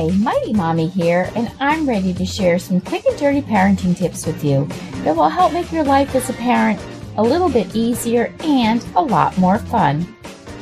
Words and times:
Hi, 0.00 0.08
Mighty 0.16 0.54
Mommy 0.54 0.88
here, 0.88 1.30
and 1.36 1.52
I'm 1.60 1.86
ready 1.86 2.14
to 2.14 2.24
share 2.24 2.58
some 2.58 2.80
quick 2.80 3.04
and 3.04 3.18
dirty 3.18 3.42
parenting 3.42 3.94
tips 3.94 4.24
with 4.24 4.42
you 4.42 4.64
that 5.04 5.14
will 5.14 5.28
help 5.28 5.52
make 5.52 5.70
your 5.70 5.84
life 5.84 6.14
as 6.14 6.30
a 6.30 6.32
parent 6.32 6.80
a 7.18 7.22
little 7.22 7.50
bit 7.50 7.76
easier 7.76 8.32
and 8.40 8.82
a 8.96 9.02
lot 9.02 9.36
more 9.36 9.58
fun. 9.58 10.16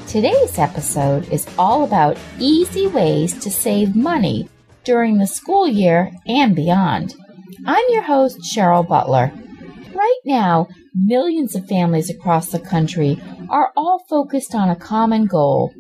Today's 0.09 0.59
episode 0.59 1.29
is 1.33 1.47
all 1.57 1.85
about 1.85 2.19
easy 2.41 2.89
ways 2.89 3.33
to 3.39 3.49
save 3.49 3.95
money 3.95 4.49
during 4.83 5.19
the 5.19 5.27
school 5.29 5.69
year 5.69 6.11
and 6.27 6.57
beyond. 6.57 7.15
I'm 7.65 7.85
your 7.91 8.03
host, 8.03 8.41
Cheryl 8.41 8.89
Butler. 8.89 9.31
Right 9.95 10.21
now, 10.25 10.67
millions 10.97 11.55
of 11.55 11.69
families 11.69 12.11
across 12.11 12.51
the 12.51 12.59
country 12.59 13.23
are 13.49 13.73
all 13.77 14.05
focused 14.09 14.55
on 14.55 14.69
a 14.69 14.77
common 14.77 15.27
goal 15.27 15.73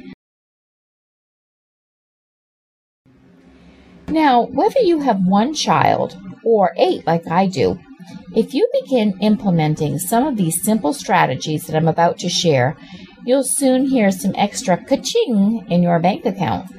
Now, 4.09 4.47
whether 4.47 4.81
you 4.81 5.01
have 5.01 5.27
one 5.27 5.53
child 5.55 6.17
or 6.45 6.73
eight 6.79 7.07
like 7.07 7.29
I 7.31 7.47
do, 7.47 7.79
if 8.35 8.55
you 8.55 8.69
begin 8.81 9.19
implementing 9.21 9.99
some 9.99 10.27
of 10.27 10.37
these 10.37 10.63
simple 10.63 10.93
strategies 10.93 11.67
that 11.67 11.77
I'm 11.77 11.89
about 11.89 12.19
to 12.21 12.29
share, 12.29 12.77
you'll 13.25 13.45
soon 13.45 13.87
hear 13.87 14.11
some 14.11 14.35
extra 14.37 14.77
ka-ching 14.77 15.67
in 15.69 15.83
your 15.83 15.99
bank 15.99 16.25
account. 16.25 16.71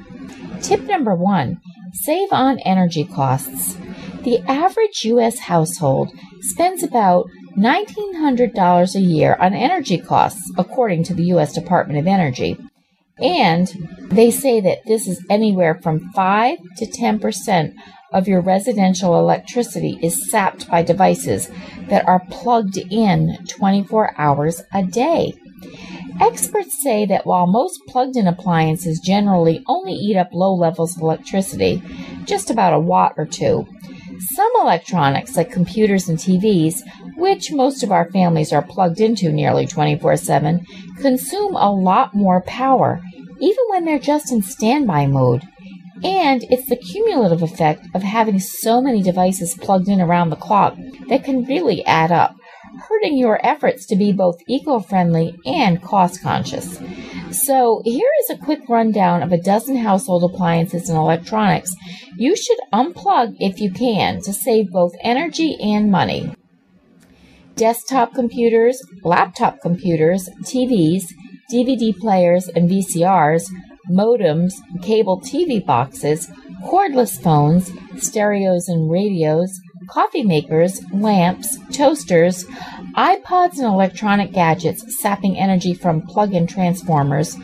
Tip 0.62 0.82
number 0.84 1.14
one 1.16 1.62
save 1.94 2.32
on 2.32 2.60
energy 2.60 3.06
costs. 3.06 3.78
The 4.24 4.40
average 4.48 5.06
U.S. 5.06 5.40
household 5.40 6.12
spends 6.42 6.84
about 6.84 7.28
$1,900 7.58 8.96
a 8.96 9.00
year 9.00 9.36
on 9.40 9.54
energy 9.54 9.98
costs, 9.98 10.52
according 10.58 11.04
to 11.04 11.14
the 11.14 11.24
U.S. 11.26 11.54
Department 11.54 12.00
of 12.00 12.08
Energy. 12.08 12.58
And 13.22 13.68
they 14.10 14.32
say 14.32 14.62
that 14.62 14.80
this 14.86 15.08
is 15.08 15.26
anywhere 15.30 15.80
from 15.82 16.12
5 16.14 16.58
to 16.78 16.86
10% 16.86 17.74
of 18.12 18.28
your 18.28 18.42
residential 18.42 19.20
electricity 19.20 20.00
is 20.02 20.30
sapped 20.30 20.70
by 20.70 20.82
devices 20.82 21.50
that 21.90 22.08
are 22.08 22.26
plugged 22.30 22.78
in 22.78 23.38
24 23.48 24.14
hours 24.18 24.62
a 24.74 24.84
day. 24.84 25.34
Experts 26.22 26.82
say 26.84 27.06
that 27.06 27.26
while 27.26 27.48
most 27.48 27.86
plugged 27.88 28.18
in 28.18 28.28
appliances 28.28 29.00
generally 29.00 29.64
only 29.68 29.94
eat 29.94 30.18
up 30.18 30.34
low 30.34 30.54
levels 30.54 30.96
of 30.96 31.02
electricity, 31.02 31.82
just 32.26 32.50
about 32.50 32.74
a 32.74 32.80
watt 32.80 33.14
or 33.18 33.26
two, 33.26 33.66
some 34.20 34.52
electronics, 34.62 35.38
like 35.38 35.52
computers 35.52 36.10
and 36.10 36.18
TVs, 36.18 36.82
which 37.16 37.54
most 37.54 37.84
of 37.84 37.92
our 37.92 38.12
families 38.12 38.52
are 38.52 38.62
plugged 38.62 39.00
into 39.00 39.32
nearly 39.32 39.66
24 39.66 40.18
7, 40.18 40.66
consume 41.00 41.56
a 41.56 41.72
lot 41.72 42.14
more 42.14 42.42
power, 42.42 43.02
even 43.40 43.64
when 43.70 43.86
they're 43.86 44.00
just 44.00 44.32
in 44.32 44.42
standby 44.42 45.06
mode. 45.06 45.48
And 46.04 46.44
it's 46.44 46.70
the 46.70 46.78
cumulative 46.78 47.42
effect 47.42 47.86
of 47.94 48.04
having 48.04 48.40
so 48.40 48.82
many 48.82 49.02
devices 49.02 49.56
plugged 49.56 49.90
in 49.90 50.00
around 50.00 50.30
the 50.30 50.38
clock 50.38 50.78
that 51.08 51.24
can 51.24 51.46
really 51.46 51.86
add 51.86 52.12
up, 52.12 52.36
hurting 52.88 53.18
your 53.18 53.44
efforts 53.46 53.86
to 53.88 53.96
be 53.96 54.12
both 54.12 54.42
eco 54.48 54.80
friendly 54.80 55.40
and 55.46 55.82
cost 55.82 56.22
conscious. 56.22 56.80
So, 57.32 57.82
here 57.86 58.10
is 58.24 58.30
a 58.32 58.44
quick 58.44 58.68
rundown 58.68 59.22
of 59.22 59.32
a 59.32 59.42
dozen 59.42 59.78
household 59.78 60.24
appliances 60.24 60.90
and 60.90 60.98
electronics 60.98 61.76
you 62.20 62.36
should 62.36 62.58
unplug 62.74 63.38
if 63.40 63.62
you 63.62 63.72
can 63.72 64.22
to 64.22 64.34
save 64.34 64.72
both 64.72 64.94
energy 65.02 65.56
and 65.62 65.90
money. 65.90 66.34
Desktop 67.56 68.14
computers, 68.14 68.82
laptop 69.04 69.62
computers, 69.62 70.30
TVs, 70.44 71.06
DVD 71.52 71.98
players 71.98 72.50
and 72.50 72.70
VCRs, 72.70 73.50
modems, 73.90 74.54
cable 74.82 75.22
TV 75.22 75.66
boxes, 75.66 76.30
cordless 76.66 77.22
phones, 77.22 77.72
stereos 77.98 78.68
and 78.68 78.92
radios, 78.92 79.60
coffee 79.90 80.24
makers, 80.24 80.80
lamps, 80.94 81.58
toasters, 81.74 82.46
iPods, 82.96 83.58
and 83.58 83.66
electronic 83.66 84.32
gadgets 84.32 84.86
sapping 85.02 85.38
energy 85.38 85.74
from 85.74 86.02
plug 86.02 86.34
in 86.34 86.48
transformers. 86.48 87.36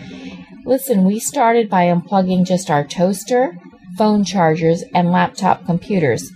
Listen, 0.66 1.04
we 1.04 1.20
started 1.20 1.70
by 1.70 1.86
unplugging 1.86 2.46
just 2.46 2.70
our 2.70 2.86
toaster, 2.86 3.58
phone 3.98 4.24
chargers, 4.24 4.84
and 4.94 5.12
laptop 5.12 5.66
computers. 5.66 6.32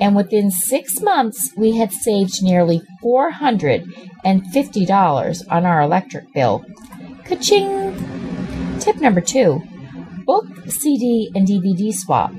and 0.00 0.16
within 0.16 0.50
six 0.50 1.00
months, 1.02 1.52
we 1.58 1.76
had 1.76 1.92
saved 1.92 2.42
nearly 2.42 2.80
$450 3.04 5.42
on 5.50 5.66
our 5.66 5.82
electric 5.82 6.32
bill. 6.32 6.64
Ka-ching! 7.26 7.94
Tip 8.80 8.96
number 8.96 9.20
two 9.20 9.62
book, 10.24 10.46
CD, 10.68 11.30
and 11.34 11.46
DVD 11.46 11.92
swap. 11.92 12.32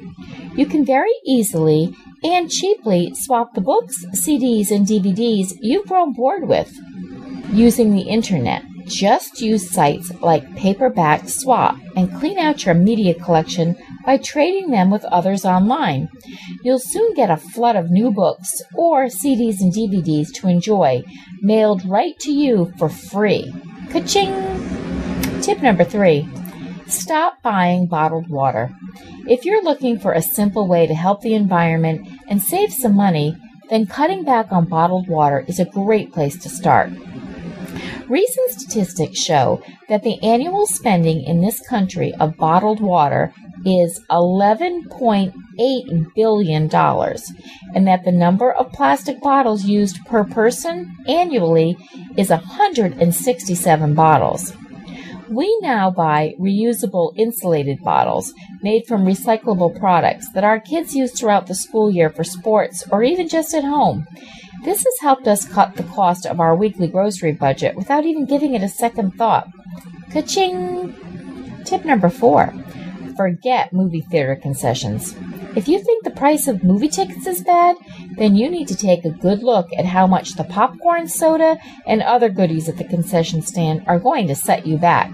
You 0.56 0.66
can 0.66 0.84
very 0.86 1.14
easily 1.26 1.94
and 2.24 2.50
cheaply 2.50 3.14
swap 3.16 3.54
the 3.54 3.62
books, 3.62 4.06
CDs, 4.16 4.72
and 4.72 4.86
DVDs 4.86 5.54
you've 5.60 5.88
grown 5.88 6.14
bored 6.14 6.48
with 6.48 6.72
using 7.52 7.94
the 7.94 8.04
internet. 8.04 8.64
Just 8.86 9.42
use 9.42 9.70
sites 9.72 10.12
like 10.22 10.56
Paperback 10.56 11.30
Swap 11.30 11.78
and 11.96 12.14
clean 12.20 12.38
out 12.38 12.66
your 12.66 12.76
media 12.76 13.14
collection 13.14 13.78
by 14.06 14.18
trading 14.18 14.72
them 14.72 14.90
with 14.90 15.06
others 15.06 15.46
online. 15.46 16.10
You'll 16.64 16.80
soon 16.80 17.14
get 17.14 17.30
a 17.30 17.38
flood 17.38 17.76
of 17.76 17.92
new 17.92 18.12
books 18.12 18.62
or 18.76 19.06
CDs 19.06 19.62
and 19.62 19.74
DVDs 19.74 20.34
to 20.36 20.48
enjoy, 20.48 21.04
mailed 21.42 21.86
right 21.86 22.18
to 22.20 22.32
you 22.32 22.74
for 22.78 22.90
free. 22.90 23.54
Ka-ching! 23.92 24.34
Tip 25.42 25.62
number 25.62 25.84
three. 25.84 26.28
Stop 26.92 27.42
buying 27.42 27.86
bottled 27.86 28.30
water. 28.30 28.70
If 29.26 29.46
you're 29.46 29.64
looking 29.64 29.98
for 29.98 30.12
a 30.12 30.22
simple 30.22 30.68
way 30.68 30.88
to 30.88 30.94
help 30.94 31.22
the 31.22 31.34
environment 31.34 32.06
and 32.28 32.42
save 32.42 32.74
some 32.74 32.96
money, 32.96 33.38
then 33.70 33.88
cutting 33.88 34.26
back 34.26 34.52
on 34.52 34.66
bottled 34.66 35.08
water 35.08 35.46
is 35.48 35.58
a 35.58 35.66
great 35.66 36.12
place 36.12 36.38
to 36.44 36.50
start. 36.50 36.92
Recent 38.10 38.52
statistics 38.52 39.20
show 39.20 39.64
that 39.88 40.04
the 40.04 40.22
annual 40.22 40.68
spending 40.68 41.24
in 41.24 41.40
this 41.40 41.66
country 41.66 42.14
of 42.16 42.36
bottled 42.36 42.82
water 42.82 43.34
is 43.66 44.02
$11.8 44.10 46.14
billion, 46.14 46.64
and 46.64 47.88
that 47.88 48.04
the 48.04 48.12
number 48.12 48.52
of 48.52 48.74
plastic 48.74 49.22
bottles 49.22 49.64
used 49.64 50.06
per 50.06 50.26
person 50.26 50.94
annually 51.08 51.78
is 52.18 52.32
167 52.32 53.96
bottles. 53.96 54.54
We 55.32 55.58
now 55.62 55.90
buy 55.90 56.36
reusable 56.38 57.14
insulated 57.16 57.82
bottles 57.82 58.34
made 58.62 58.86
from 58.86 59.06
recyclable 59.06 59.80
products 59.80 60.30
that 60.34 60.44
our 60.44 60.60
kids 60.60 60.94
use 60.94 61.18
throughout 61.18 61.48
the 61.48 61.56
school 61.56 61.90
year 61.90 62.10
for 62.10 62.26
sports 62.26 62.84
or 62.92 63.02
even 63.02 63.30
just 63.30 63.54
at 63.54 63.64
home. 63.64 64.06
This 64.66 64.84
has 64.84 65.00
helped 65.00 65.30
us 65.30 65.48
cut 65.48 65.78
the 65.78 65.84
cost 65.84 66.26
of 66.26 66.42
our 66.42 66.54
weekly 66.54 66.88
grocery 66.88 67.32
budget 67.32 67.78
without 67.78 68.04
even 68.04 68.26
giving 68.26 68.56
it 68.56 68.62
a 68.62 68.68
second 68.68 69.12
thought. 69.12 69.48
Ka-ching! 70.12 70.94
Tip 71.64 71.86
number 71.86 72.10
four. 72.10 72.54
Forget 73.16 73.72
movie 73.72 74.02
theater 74.02 74.36
concessions. 74.36 75.16
If 75.56 75.70
you 75.70 75.80
think 75.82 76.04
the 76.04 76.12
price 76.12 76.50
of 76.50 76.62
movie 76.62 76.90
tickets 76.90 77.26
is 77.26 77.42
bad, 77.42 77.78
then 78.18 78.36
you 78.36 78.50
need 78.50 78.68
to 78.68 78.76
take 78.76 79.06
a 79.06 79.10
good 79.12 79.44
look 79.44 79.70
at 79.78 79.86
how 79.86 80.08
much 80.08 80.36
the 80.36 80.44
popcorn, 80.44 81.08
soda, 81.08 81.58
and 81.88 82.02
other 82.02 82.28
goodies 82.28 82.68
at 82.68 82.76
the 82.76 82.84
concession 82.84 83.42
stand 83.42 83.84
are 83.88 84.00
going 84.00 84.28
to 84.28 84.36
set 84.36 84.68
you 84.68 84.78
back. 84.78 85.14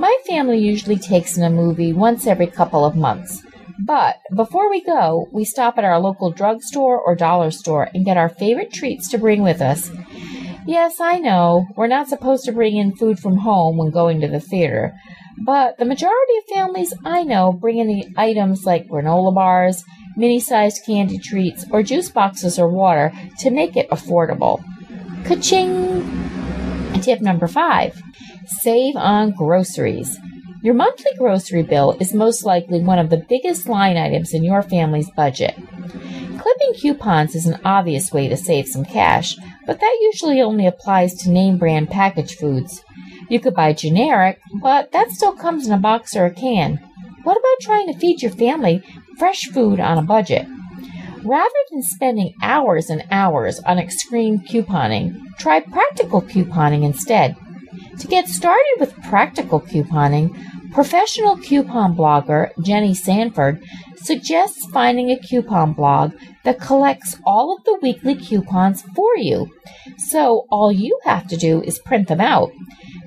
My 0.00 0.16
family 0.26 0.58
usually 0.58 0.96
takes 0.96 1.36
in 1.36 1.42
a 1.44 1.50
movie 1.50 1.92
once 1.92 2.26
every 2.26 2.46
couple 2.46 2.86
of 2.86 2.96
months. 2.96 3.42
But 3.78 4.16
before 4.34 4.70
we 4.70 4.82
go, 4.82 5.28
we 5.30 5.44
stop 5.44 5.76
at 5.76 5.84
our 5.84 6.00
local 6.00 6.30
drugstore 6.30 6.98
or 6.98 7.14
dollar 7.14 7.50
store 7.50 7.90
and 7.92 8.02
get 8.02 8.16
our 8.16 8.30
favorite 8.30 8.72
treats 8.72 9.10
to 9.10 9.18
bring 9.18 9.42
with 9.42 9.60
us. 9.60 9.90
Yes, 10.66 11.00
I 11.02 11.18
know, 11.18 11.66
we're 11.76 11.86
not 11.86 12.08
supposed 12.08 12.46
to 12.46 12.52
bring 12.52 12.78
in 12.78 12.96
food 12.96 13.18
from 13.18 13.36
home 13.36 13.76
when 13.76 13.90
going 13.90 14.22
to 14.22 14.28
the 14.28 14.40
theater, 14.40 14.98
but 15.44 15.76
the 15.76 15.84
majority 15.84 16.32
of 16.38 16.54
families 16.56 16.94
I 17.04 17.22
know 17.22 17.52
bring 17.52 17.76
in 17.76 18.14
items 18.16 18.64
like 18.64 18.88
granola 18.88 19.34
bars, 19.34 19.84
mini 20.16 20.40
sized 20.40 20.86
candy 20.86 21.18
treats, 21.18 21.66
or 21.70 21.82
juice 21.82 22.08
boxes 22.08 22.58
or 22.58 22.70
water 22.70 23.12
to 23.40 23.50
make 23.50 23.76
it 23.76 23.90
affordable. 23.90 24.64
Ka-ching! 25.26 26.30
Tip 27.02 27.20
number 27.20 27.48
five 27.48 28.02
save 28.60 28.96
on 28.96 29.32
groceries. 29.32 30.18
Your 30.62 30.74
monthly 30.74 31.12
grocery 31.16 31.62
bill 31.62 31.96
is 32.00 32.12
most 32.12 32.44
likely 32.44 32.80
one 32.80 32.98
of 32.98 33.08
the 33.08 33.24
biggest 33.28 33.68
line 33.68 33.96
items 33.96 34.34
in 34.34 34.44
your 34.44 34.62
family's 34.62 35.10
budget. 35.10 35.54
Clipping 36.38 36.74
coupons 36.74 37.34
is 37.34 37.46
an 37.46 37.60
obvious 37.64 38.12
way 38.12 38.28
to 38.28 38.36
save 38.36 38.66
some 38.66 38.84
cash, 38.84 39.36
but 39.66 39.80
that 39.80 39.98
usually 40.02 40.40
only 40.42 40.66
applies 40.66 41.14
to 41.14 41.30
name 41.30 41.58
brand 41.58 41.88
packaged 41.88 42.38
foods. 42.38 42.82
You 43.28 43.40
could 43.40 43.54
buy 43.54 43.72
generic, 43.72 44.40
but 44.60 44.92
that 44.92 45.10
still 45.10 45.32
comes 45.32 45.66
in 45.66 45.72
a 45.72 45.78
box 45.78 46.16
or 46.16 46.26
a 46.26 46.30
can. 46.30 46.76
What 47.22 47.36
about 47.36 47.60
trying 47.60 47.92
to 47.92 47.98
feed 47.98 48.22
your 48.22 48.32
family 48.32 48.82
fresh 49.18 49.44
food 49.44 49.80
on 49.80 49.98
a 49.98 50.02
budget? 50.02 50.46
Rather 51.24 51.50
than 51.70 51.82
spending 51.82 52.34
hours 52.42 52.88
and 52.88 53.04
hours 53.10 53.60
on 53.60 53.78
extreme 53.78 54.40
couponing, 54.40 55.20
try 55.38 55.60
practical 55.60 56.22
couponing 56.22 56.82
instead. 56.82 57.36
To 58.00 58.08
get 58.08 58.28
started 58.28 58.76
with 58.78 59.02
practical 59.02 59.60
couponing, 59.60 60.34
professional 60.72 61.36
coupon 61.36 61.94
blogger 61.94 62.50
Jenny 62.62 62.94
Sanford 62.94 63.62
suggests 63.96 64.64
finding 64.72 65.10
a 65.10 65.18
coupon 65.18 65.74
blog 65.74 66.12
that 66.44 66.58
collects 66.58 67.18
all 67.26 67.54
of 67.54 67.64
the 67.64 67.78
weekly 67.82 68.14
coupons 68.14 68.82
for 68.96 69.18
you. 69.18 69.50
So 69.98 70.46
all 70.50 70.72
you 70.72 70.98
have 71.04 71.28
to 71.28 71.36
do 71.36 71.60
is 71.60 71.78
print 71.78 72.08
them 72.08 72.22
out. 72.22 72.52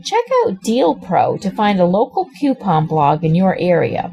Check 0.04 0.26
out 0.46 0.62
Deal 0.62 0.94
Pro 0.94 1.38
to 1.38 1.50
find 1.50 1.80
a 1.80 1.86
local 1.86 2.30
coupon 2.40 2.86
blog 2.86 3.24
in 3.24 3.34
your 3.34 3.58
area. 3.58 4.12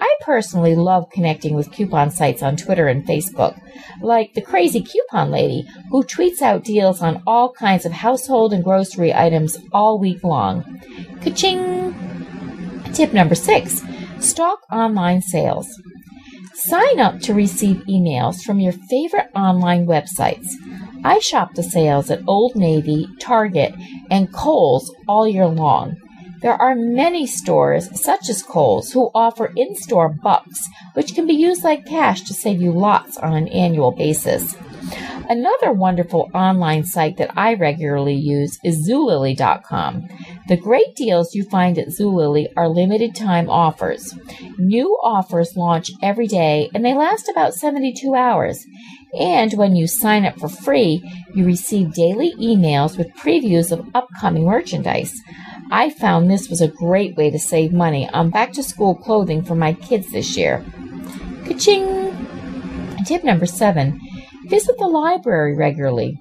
I 0.00 0.16
personally 0.20 0.74
love 0.74 1.10
connecting 1.10 1.54
with 1.54 1.72
coupon 1.72 2.10
sites 2.10 2.42
on 2.42 2.56
Twitter 2.56 2.88
and 2.88 3.06
Facebook, 3.06 3.60
like 4.00 4.34
the 4.34 4.42
Crazy 4.42 4.82
Coupon 4.82 5.30
Lady, 5.30 5.68
who 5.90 6.02
tweets 6.02 6.42
out 6.42 6.64
deals 6.64 7.02
on 7.02 7.22
all 7.26 7.52
kinds 7.52 7.84
of 7.84 7.92
household 7.92 8.52
and 8.52 8.64
grocery 8.64 9.12
items 9.12 9.58
all 9.72 9.98
week 9.98 10.22
long. 10.24 10.80
Ka-ching! 11.22 11.94
Tip 12.92 13.12
number 13.12 13.34
six 13.34 13.82
stock 14.20 14.60
online 14.70 15.22
sales. 15.22 15.80
Sign 16.54 17.00
up 17.00 17.20
to 17.20 17.34
receive 17.34 17.78
emails 17.88 18.42
from 18.42 18.60
your 18.60 18.72
favorite 18.72 19.30
online 19.34 19.86
websites. 19.86 20.46
I 21.04 21.18
shop 21.18 21.54
the 21.54 21.62
sales 21.62 22.10
at 22.10 22.22
Old 22.28 22.54
Navy, 22.54 23.08
Target, 23.18 23.74
and 24.10 24.32
Kohl's 24.32 24.94
all 25.08 25.26
year 25.26 25.46
long. 25.46 25.96
There 26.42 26.60
are 26.60 26.74
many 26.74 27.26
stores, 27.26 27.88
such 28.02 28.28
as 28.28 28.42
Kohl's, 28.42 28.92
who 28.92 29.10
offer 29.14 29.52
in 29.56 29.76
store 29.76 30.08
bucks, 30.08 30.68
which 30.94 31.14
can 31.14 31.26
be 31.26 31.34
used 31.34 31.62
like 31.62 31.86
cash 31.86 32.22
to 32.22 32.34
save 32.34 32.60
you 32.60 32.72
lots 32.72 33.16
on 33.16 33.34
an 33.34 33.48
annual 33.48 33.92
basis. 33.92 34.56
Another 35.28 35.72
wonderful 35.72 36.30
online 36.34 36.84
site 36.84 37.16
that 37.18 37.32
I 37.38 37.54
regularly 37.54 38.14
use 38.14 38.58
is 38.64 38.88
Zulily.com. 38.88 40.08
The 40.48 40.56
great 40.56 40.96
deals 40.96 41.34
you 41.34 41.44
find 41.44 41.78
at 41.78 41.88
Zulily 41.88 42.48
are 42.56 42.68
limited 42.68 43.14
time 43.14 43.48
offers. 43.48 44.12
New 44.58 44.98
offers 45.02 45.56
launch 45.56 45.92
every 46.02 46.26
day 46.26 46.68
and 46.74 46.84
they 46.84 46.94
last 46.94 47.28
about 47.28 47.54
72 47.54 48.14
hours. 48.14 48.66
And 49.18 49.52
when 49.54 49.76
you 49.76 49.86
sign 49.86 50.24
up 50.24 50.38
for 50.38 50.48
free, 50.48 51.02
you 51.34 51.44
receive 51.44 51.94
daily 51.94 52.34
emails 52.40 52.98
with 52.98 53.14
previews 53.14 53.70
of 53.70 53.88
upcoming 53.94 54.44
merchandise. 54.46 55.14
I 55.72 55.88
found 55.88 56.30
this 56.30 56.50
was 56.50 56.60
a 56.60 56.68
great 56.68 57.16
way 57.16 57.30
to 57.30 57.38
save 57.38 57.72
money 57.72 58.06
on 58.10 58.28
back 58.28 58.52
to 58.52 58.62
school 58.62 58.94
clothing 58.94 59.42
for 59.42 59.54
my 59.54 59.72
kids 59.72 60.12
this 60.12 60.36
year. 60.36 60.62
Ka-ching! 61.46 62.14
Tip 63.06 63.24
number 63.24 63.46
seven 63.46 63.98
visit 64.48 64.76
the 64.76 64.86
library 64.86 65.56
regularly. 65.56 66.20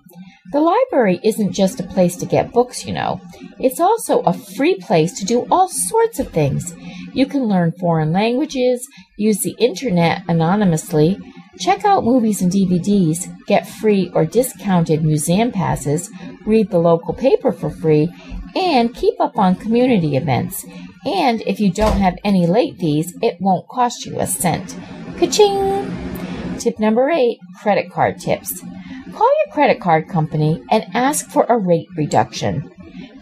The 0.53 0.61
library 0.61 1.19
isn't 1.21 1.51
just 1.51 1.81
a 1.81 1.83
place 1.83 2.15
to 2.17 2.25
get 2.25 2.53
books, 2.53 2.85
you 2.85 2.93
know. 2.93 3.19
It's 3.59 3.81
also 3.81 4.21
a 4.21 4.31
free 4.31 4.75
place 4.75 5.19
to 5.19 5.25
do 5.25 5.45
all 5.51 5.67
sorts 5.67 6.19
of 6.19 6.29
things. 6.29 6.73
You 7.11 7.25
can 7.25 7.43
learn 7.43 7.73
foreign 7.73 8.13
languages, 8.13 8.87
use 9.17 9.39
the 9.39 9.55
internet 9.59 10.23
anonymously, 10.29 11.19
check 11.59 11.83
out 11.83 12.05
movies 12.05 12.41
and 12.41 12.51
DVDs, 12.51 13.27
get 13.47 13.67
free 13.67 14.11
or 14.13 14.25
discounted 14.25 15.03
museum 15.03 15.51
passes, 15.51 16.09
read 16.45 16.69
the 16.69 16.79
local 16.79 17.13
paper 17.13 17.51
for 17.51 17.69
free, 17.69 18.09
and 18.55 18.95
keep 18.95 19.19
up 19.19 19.37
on 19.37 19.55
community 19.55 20.15
events. 20.15 20.65
And 21.05 21.41
if 21.41 21.59
you 21.59 21.71
don't 21.71 21.97
have 21.97 22.17
any 22.23 22.45
late 22.45 22.77
fees, 22.77 23.15
it 23.21 23.37
won't 23.39 23.67
cost 23.67 24.05
you 24.05 24.19
a 24.19 24.27
cent. 24.27 24.77
Ka-ching! 25.17 26.57
Tip 26.59 26.79
number 26.79 27.09
eight, 27.09 27.39
credit 27.61 27.91
card 27.91 28.19
tips. 28.19 28.61
Call 29.13 29.29
your 29.45 29.53
credit 29.53 29.81
card 29.81 30.07
company 30.07 30.63
and 30.69 30.85
ask 30.93 31.27
for 31.29 31.45
a 31.45 31.57
rate 31.57 31.87
reduction. 31.97 32.71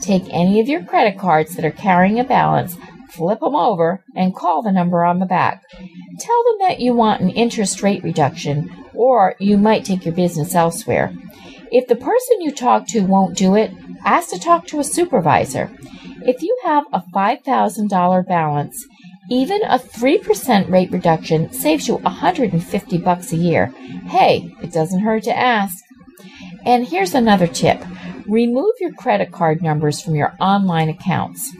Take 0.01 0.23
any 0.29 0.59
of 0.59 0.67
your 0.67 0.83
credit 0.83 1.17
cards 1.17 1.55
that 1.55 1.65
are 1.65 1.71
carrying 1.71 2.19
a 2.19 2.23
balance, 2.23 2.77
flip 3.09 3.39
them 3.39 3.55
over, 3.55 4.03
and 4.15 4.35
call 4.35 4.61
the 4.61 4.71
number 4.71 5.03
on 5.03 5.19
the 5.19 5.25
back. 5.25 5.63
Tell 6.19 6.43
them 6.43 6.67
that 6.67 6.79
you 6.79 6.93
want 6.93 7.21
an 7.21 7.29
interest 7.29 7.81
rate 7.81 8.03
reduction, 8.03 8.69
or 8.93 9.35
you 9.39 9.57
might 9.57 9.85
take 9.85 10.05
your 10.05 10.13
business 10.13 10.53
elsewhere. 10.53 11.13
If 11.71 11.87
the 11.87 11.95
person 11.95 12.41
you 12.41 12.51
talk 12.51 12.87
to 12.87 13.01
won't 13.01 13.37
do 13.37 13.55
it, 13.55 13.71
ask 14.05 14.29
to 14.29 14.39
talk 14.39 14.67
to 14.67 14.79
a 14.79 14.83
supervisor. 14.83 15.71
If 16.21 16.41
you 16.41 16.57
have 16.63 16.85
a 16.91 17.03
$5,000 17.13 18.27
balance 18.27 18.85
Even 19.31 19.61
a 19.63 19.77
3% 19.77 20.71
rate 20.71 20.91
reduction 20.91 21.53
saves 21.53 21.87
you 21.87 21.97
150 21.97 22.97
bucks 22.97 23.31
a 23.31 23.35
year. 23.35 23.67
Hey, 24.07 24.55
it 24.63 24.71
doesn't 24.71 25.01
hurt 25.01 25.23
to 25.23 25.37
ask. 25.37 25.85
And 26.65 26.87
here's 26.87 27.13
another 27.13 27.45
tip. 27.45 27.79
Remove 28.27 28.73
your 28.79 28.91
credit 28.91 29.31
card 29.31 29.61
numbers 29.61 30.01
from 30.01 30.15
your 30.15 30.35
online 30.39 30.89
accounts. 30.89 31.55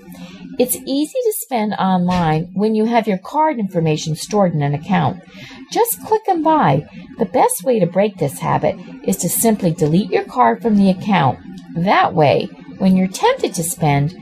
It's 0.60 0.76
easy 0.86 1.18
to 1.24 1.34
spend 1.38 1.74
online 1.74 2.52
when 2.54 2.76
you 2.76 2.84
have 2.84 3.08
your 3.08 3.18
card 3.18 3.60
information 3.60 4.18
stored 4.18 4.54
in 4.54 4.62
an 4.62 4.74
account. 4.74 5.24
Just 5.72 6.04
click 6.04 6.24
and 6.28 6.44
buy. 6.44 6.86
The 7.18 7.26
best 7.26 7.64
way 7.64 7.80
to 7.80 7.86
break 7.86 8.18
this 8.18 8.40
habit 8.40 8.76
is 9.06 9.16
to 9.18 9.30
simply 9.30 9.72
delete 9.72 10.12
your 10.12 10.26
card 10.26 10.62
from 10.62 10.76
the 10.76 10.90
account. 10.90 11.40
That 11.76 12.14
way, 12.14 12.50
when 12.78 12.98
you're 12.98 13.08
tempted 13.08 13.54
to 13.54 13.64
spend, 13.64 14.14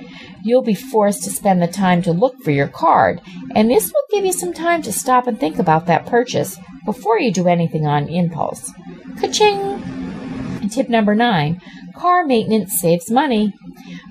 you'll 0.43 0.61
be 0.61 0.75
forced 0.75 1.23
to 1.23 1.31
spend 1.31 1.59
the 1.59 1.67
time 1.67 2.03
to 2.03 2.11
look 2.11 2.37
for 2.43 2.51
your 2.51 2.67
card, 2.67 3.19
and 3.55 3.69
this 3.69 3.91
will 3.91 4.03
give 4.11 4.23
you 4.23 4.31
some 4.33 4.53
time 4.53 4.83
to 4.83 4.93
stop 4.93 5.25
and 5.25 5.39
think 5.39 5.57
about 5.57 5.87
that 5.87 6.05
purchase 6.05 6.59
before 6.85 7.19
you 7.19 7.33
do 7.33 7.47
anything 7.47 7.87
on 7.87 8.07
impulse. 8.07 8.71
Ka-ching! 9.19 10.69
Tip 10.69 10.89
number 10.89 11.15
nine 11.15 11.61
car 11.97 12.25
maintenance 12.25 12.79
saves 12.79 13.11
money. 13.11 13.53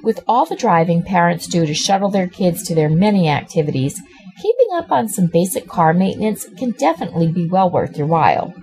With 0.02 0.20
all 0.26 0.44
the 0.44 0.56
driving 0.56 1.02
parents 1.02 1.46
do 1.46 1.64
to 1.66 1.74
shuttle 1.74 2.10
their 2.10 2.28
kids 2.28 2.62
to 2.64 2.74
their 2.74 2.88
many 2.88 3.28
activities, 3.28 4.00
keeping 4.40 4.68
up 4.74 4.92
on 4.92 5.08
some 5.08 5.26
basic 5.26 5.66
car 5.66 5.94
maintenance 5.94 6.46
can 6.58 6.72
definitely 6.72 7.28
be 7.28 7.48
well 7.48 7.70
worth 7.70 7.96
your 7.96 8.06
while. 8.06 8.54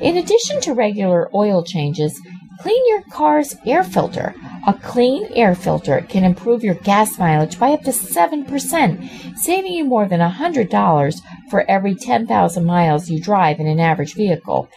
In 0.00 0.16
addition 0.16 0.60
to 0.62 0.74
regular 0.74 1.30
oil 1.34 1.62
changes, 1.62 2.20
clean 2.60 2.82
your 2.88 3.02
car's 3.10 3.56
air 3.66 3.84
filter. 3.84 4.34
A 4.66 4.74
clean 4.74 5.26
air 5.34 5.54
filter 5.54 6.04
can 6.08 6.24
improve 6.24 6.62
your 6.62 6.74
gas 6.74 7.18
mileage 7.18 7.58
by 7.58 7.72
up 7.72 7.82
to 7.82 7.90
7%, 7.90 9.38
saving 9.38 9.72
you 9.72 9.84
more 9.84 10.06
than 10.06 10.20
$100 10.20 11.20
for 11.50 11.68
every 11.68 11.94
10,000 11.94 12.64
miles 12.64 13.10
you 13.10 13.20
drive 13.20 13.58
in 13.58 13.66
an 13.66 13.80
average 13.80 14.14
vehicle. 14.14 14.68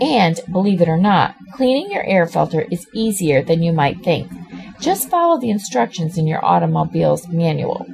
And 0.00 0.40
believe 0.50 0.80
it 0.80 0.88
or 0.88 0.96
not, 0.96 1.34
cleaning 1.52 1.90
your 1.90 2.04
air 2.04 2.26
filter 2.26 2.66
is 2.70 2.86
easier 2.94 3.42
than 3.42 3.62
you 3.62 3.72
might 3.72 4.02
think. 4.02 4.30
Just 4.80 5.08
follow 5.08 5.38
the 5.38 5.50
instructions 5.50 6.18
in 6.18 6.26
your 6.26 6.44
automobile's 6.44 7.28
manual. 7.28 7.86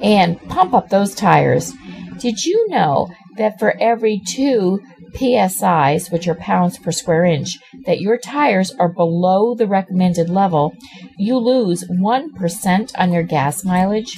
And 0.00 0.40
pump 0.48 0.74
up 0.74 0.88
those 0.88 1.14
tires. 1.14 1.72
Did 2.18 2.44
you 2.44 2.68
know 2.68 3.08
that 3.36 3.58
for 3.58 3.76
every 3.80 4.20
two 4.24 4.80
PSIs, 5.14 6.10
which 6.10 6.26
are 6.26 6.34
pounds 6.34 6.78
per 6.78 6.90
square 6.90 7.24
inch, 7.24 7.58
that 7.86 8.00
your 8.00 8.18
tires 8.18 8.72
are 8.78 8.88
below 8.88 9.54
the 9.54 9.66
recommended 9.66 10.30
level, 10.30 10.74
you 11.18 11.36
lose 11.36 11.84
1% 11.88 12.92
on 12.98 13.12
your 13.12 13.22
gas 13.22 13.64
mileage? 13.64 14.16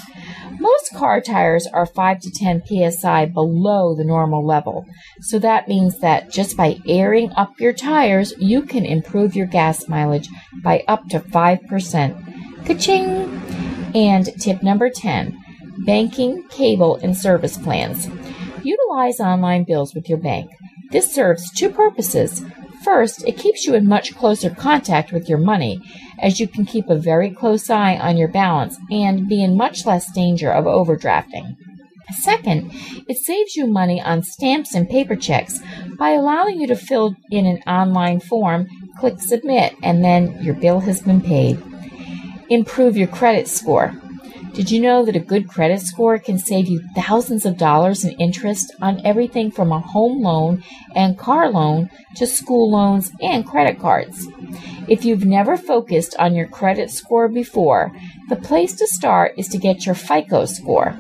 Most 0.85 1.01
car 1.01 1.23
tires 1.23 1.67
are 1.69 1.87
5 1.87 2.21
to 2.21 2.31
10 2.31 2.91
psi 2.91 3.25
below 3.25 3.95
the 3.95 4.05
normal 4.05 4.45
level. 4.45 4.85
So 5.21 5.39
that 5.39 5.67
means 5.67 6.01
that 6.01 6.31
just 6.31 6.59
by 6.59 6.77
airing 6.87 7.33
up 7.39 7.59
your 7.59 7.73
tires, 7.73 8.35
you 8.39 8.61
can 8.61 8.85
improve 8.85 9.35
your 9.35 9.47
gas 9.47 9.89
mileage 9.89 10.29
by 10.63 10.85
up 10.87 11.09
to 11.09 11.21
5%. 11.21 12.67
Ka-ching! 12.67 13.03
And 13.95 14.27
tip 14.39 14.63
number 14.63 14.91
10 14.91 15.35
banking, 15.87 16.47
cable, 16.51 16.97
and 16.97 17.17
service 17.17 17.57
plans. 17.57 18.07
Utilize 18.63 19.21
online 19.21 19.65
bills 19.65 19.95
with 19.95 20.11
your 20.11 20.19
bank. 20.19 20.51
This 20.91 21.15
serves 21.15 21.51
two 21.51 21.71
purposes. 21.71 22.45
First, 22.85 23.27
it 23.27 23.39
keeps 23.39 23.65
you 23.65 23.75
in 23.75 23.89
much 23.89 24.15
closer 24.15 24.51
contact 24.51 25.11
with 25.11 25.27
your 25.27 25.39
money, 25.39 25.81
as 26.21 26.39
you 26.39 26.47
can 26.47 26.67
keep 26.67 26.91
a 26.91 26.95
very 26.95 27.31
close 27.31 27.71
eye 27.71 27.97
on 27.97 28.19
your 28.19 28.29
balance 28.29 28.79
and 28.91 29.27
be 29.27 29.43
in 29.43 29.57
much 29.57 29.87
less 29.87 30.13
danger 30.13 30.53
of 30.53 30.67
overdrafting. 30.67 31.57
Second, 32.21 32.71
it 33.09 33.17
saves 33.17 33.57
you 33.57 33.67
money 33.67 34.03
on 34.03 34.23
stamps 34.23 34.75
and 34.75 34.89
paper 34.89 35.17
checks 35.17 35.61
by 35.99 36.11
allowing 36.11 36.61
you 36.61 36.67
to 36.67 36.77
fill 36.77 37.17
in 37.31 37.47
an 37.47 37.63
online 37.67 38.21
form, 38.21 38.69
click 39.01 39.19
submit, 39.19 39.75
and 39.83 40.05
then 40.05 40.43
your 40.43 40.55
bill 40.55 40.81
has 40.81 41.01
been 41.01 41.23
paid. 41.23 41.61
Improve 42.51 42.99
your 42.99 43.09
credit 43.09 43.49
score. 43.49 43.99
Did 44.55 44.71
you 44.71 44.81
know 44.81 45.05
that 45.05 45.17
a 45.17 45.21
good 45.21 45.49
credit 45.49 45.81
score 45.81 46.17
can 46.17 46.39
save 46.39 46.69
you 46.69 46.81
thousands 46.95 47.45
of 47.45 47.59
dollars 47.59 48.05
in 48.05 48.13
interest 48.21 48.73
on 48.81 49.05
everything 49.05 49.51
from 49.51 49.73
a 49.73 49.81
home 49.81 50.23
loan 50.23 50.63
and 50.95 51.19
car 51.19 51.51
loan 51.51 51.91
to 52.15 52.25
school 52.25 52.71
loans 52.71 53.11
and 53.21 53.45
credit 53.45 53.81
cards? 53.81 54.29
If 54.87 55.05
you've 55.05 55.25
never 55.25 55.57
focused 55.57 56.15
on 56.21 56.37
your 56.37 56.47
credit 56.47 56.93
score 56.93 57.27
before, 57.27 57.93
the 58.29 58.37
place 58.37 58.77
to 58.77 58.87
start 58.87 59.35
is 59.37 59.49
to 59.49 59.59
get 59.59 59.87
your 59.87 59.97
FICO 59.97 60.45
score. 60.45 60.97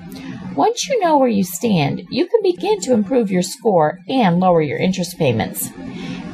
Once 0.56 0.88
you 0.88 0.99
know 0.99 1.16
where 1.16 1.28
you 1.28 1.44
stand, 1.44 2.02
you 2.11 2.26
can 2.26 2.40
begin 2.42 2.80
to 2.80 2.92
improve 2.92 3.30
your 3.30 3.42
score 3.42 4.00
and 4.08 4.40
lower 4.40 4.62
your 4.62 4.78
interest 4.78 5.16
payments. 5.16 5.68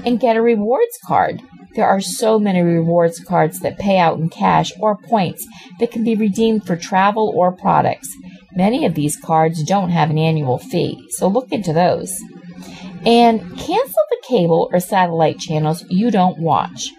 And 0.07 0.19
get 0.19 0.37
a 0.37 0.43
rewards 0.43 0.99
card. 1.05 1.43
There 1.75 1.87
are 1.87 2.01
so 2.01 2.39
many 2.39 2.61
rewards 2.61 3.21
cards 3.21 3.61
that 3.61 3.79
pay 3.79 3.99
out 3.99 4.19
in 4.19 4.29
cash 4.29 4.73
or 4.81 4.97
points 4.97 5.47
that 5.79 5.91
can 5.91 6.03
be 6.03 6.17
redeemed 6.17 6.67
for 6.67 6.77
travel 6.77 7.33
or 7.35 7.53
products. 7.53 8.15
Many 8.55 8.85
of 8.85 8.95
these 8.95 9.17
cards 9.17 9.63
don't 9.63 9.91
have 9.91 10.11
an 10.11 10.19
annual 10.19 10.59
fee, 10.59 11.07
so 11.11 11.29
look 11.29 11.53
into 11.53 11.73
those. 11.73 12.21
And 13.07 13.41
cancel 13.57 14.03
the 14.11 14.23
cable 14.27 14.69
or 14.73 14.81
satellite 14.81 15.39
channels 15.39 15.85
you 15.89 16.11
don't 16.11 16.39
watch. 16.39 16.91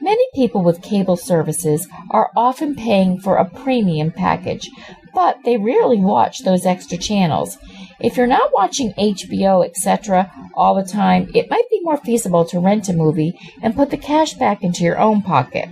Many 0.00 0.24
people 0.34 0.62
with 0.62 0.82
cable 0.82 1.16
services 1.16 1.88
are 2.10 2.30
often 2.36 2.74
paying 2.74 3.18
for 3.18 3.36
a 3.36 3.48
premium 3.48 4.10
package, 4.12 4.70
but 5.14 5.38
they 5.44 5.56
rarely 5.56 6.00
watch 6.00 6.40
those 6.40 6.66
extra 6.66 6.98
channels. 6.98 7.58
If 8.00 8.16
you're 8.16 8.28
not 8.28 8.52
watching 8.52 8.92
HBO, 8.92 9.66
etc., 9.66 10.30
all 10.54 10.74
the 10.74 10.88
time, 10.88 11.30
it 11.34 11.50
might 11.50 11.68
be 11.70 11.80
more 11.82 11.96
feasible 11.96 12.44
to 12.46 12.60
rent 12.60 12.88
a 12.88 12.92
movie 12.92 13.36
and 13.60 13.74
put 13.74 13.90
the 13.90 13.96
cash 13.96 14.34
back 14.34 14.62
into 14.62 14.84
your 14.84 14.98
own 14.98 15.22
pocket. 15.22 15.68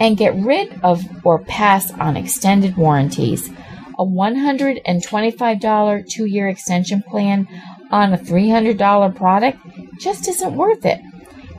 And 0.00 0.16
get 0.16 0.34
rid 0.34 0.80
of 0.82 1.04
or 1.24 1.38
pass 1.38 1.92
on 1.92 2.16
extended 2.16 2.76
warranties. 2.76 3.48
A 3.96 4.04
$125 4.04 6.10
two 6.10 6.24
year 6.24 6.48
extension 6.48 7.02
plan 7.02 7.46
on 7.92 8.12
a 8.12 8.18
$300 8.18 9.14
product 9.14 9.58
just 10.00 10.26
isn't 10.26 10.56
worth 10.56 10.84
it. 10.84 11.00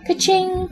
Ka-ching! 0.06 0.68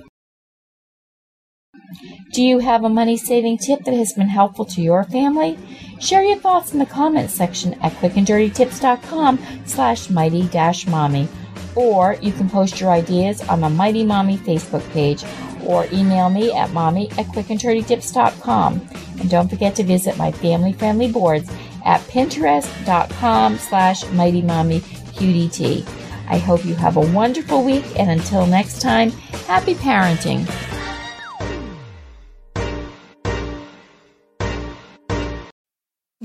Do 2.34 2.44
you 2.44 2.60
have 2.60 2.84
a 2.84 2.90
money 2.90 3.16
saving 3.16 3.60
tip 3.60 3.86
that 3.86 3.94
has 3.94 4.12
been 4.12 4.28
helpful 4.28 4.66
to 4.66 4.82
your 4.82 5.06
family? 5.06 5.58
Share 6.04 6.22
your 6.22 6.38
thoughts 6.38 6.74
in 6.74 6.80
the 6.80 6.86
comments 6.86 7.34
section 7.34 7.76
at 7.76 7.94
quickanddirtytips.com 7.94 9.40
slash 9.66 10.10
mighty 10.10 10.48
dash 10.48 10.86
mommy. 10.86 11.30
Or 11.76 12.18
you 12.22 12.34
can 12.34 12.50
post 12.50 12.82
your 12.82 12.92
ideas 12.92 13.42
on 13.48 13.62
the 13.62 13.70
Mighty 13.70 14.04
Mommy 14.04 14.38
Facebook 14.38 14.88
page 14.92 15.24
or 15.66 15.88
email 15.94 16.30
me 16.30 16.52
at 16.52 16.72
mommy 16.72 17.10
at 17.12 17.28
quickanddirtytips.com. 17.28 18.90
And 19.22 19.30
don't 19.30 19.48
forget 19.50 19.78
to 19.78 19.84
visit 19.86 20.18
my 20.18 20.34
family 20.34 20.74
friendly 20.74 21.10
boards 21.10 21.50
at 21.86 22.02
pinterest.com 22.02 23.58
slash 23.58 24.06
mighty 24.12 24.42
mommy 24.42 24.82
QDT. 24.82 25.88
I 26.28 26.38
hope 26.38 26.66
you 26.66 26.76
have 26.76 26.98
a 26.98 27.14
wonderful 27.14 27.64
week 27.64 27.86
and 27.98 28.12
until 28.12 28.46
next 28.46 28.82
time, 28.82 29.12
happy 29.48 29.74
parenting. 29.76 30.73